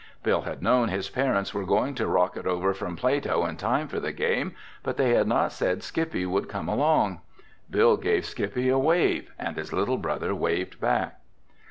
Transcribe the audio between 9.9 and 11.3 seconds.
brother waved back.